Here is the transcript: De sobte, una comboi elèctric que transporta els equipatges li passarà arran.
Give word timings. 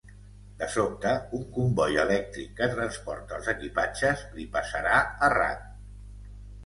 De 0.61 0.67
sobte, 0.75 1.09
una 1.39 1.43
comboi 1.57 1.99
elèctric 2.03 2.55
que 2.61 2.69
transporta 2.73 3.37
els 3.41 3.53
equipatges 3.55 4.25
li 4.39 4.49
passarà 4.57 4.97
arran. 5.29 5.65